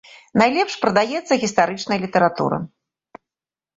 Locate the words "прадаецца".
0.85-1.33